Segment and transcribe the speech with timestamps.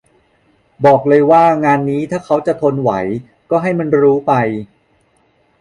[0.85, 2.91] บอกเลยว่างานนี้ถ้าเขาจะทนไหว
[3.49, 4.33] ก็ให้มันรู้ไป